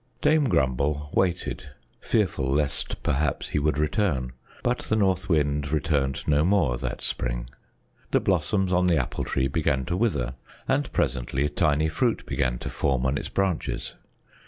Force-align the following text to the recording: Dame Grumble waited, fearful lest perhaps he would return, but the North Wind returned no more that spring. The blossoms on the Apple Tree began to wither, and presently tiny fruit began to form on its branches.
Dame 0.19 0.45
Grumble 0.45 1.11
waited, 1.13 1.69
fearful 1.99 2.51
lest 2.51 3.03
perhaps 3.03 3.49
he 3.49 3.59
would 3.59 3.77
return, 3.77 4.31
but 4.63 4.79
the 4.79 4.95
North 4.95 5.29
Wind 5.29 5.71
returned 5.71 6.27
no 6.27 6.43
more 6.43 6.79
that 6.79 7.03
spring. 7.03 7.51
The 8.09 8.19
blossoms 8.19 8.73
on 8.73 8.85
the 8.85 8.97
Apple 8.97 9.23
Tree 9.25 9.47
began 9.47 9.85
to 9.85 9.95
wither, 9.95 10.33
and 10.67 10.91
presently 10.91 11.47
tiny 11.49 11.87
fruit 11.87 12.25
began 12.25 12.57
to 12.65 12.69
form 12.71 13.05
on 13.05 13.15
its 13.15 13.29
branches. 13.29 13.93